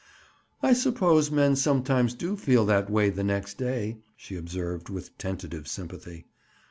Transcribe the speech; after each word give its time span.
"I 0.63 0.73
suppose 0.73 1.29
men 1.29 1.55
sometimes 1.55 2.15
do 2.15 2.35
feel 2.35 2.65
that 2.65 2.89
way 2.89 3.11
the 3.11 3.23
next 3.23 3.59
day," 3.59 3.99
she 4.15 4.35
observed 4.35 4.89
with 4.89 5.15
tentative 5.19 5.67
sympathy. 5.67 6.25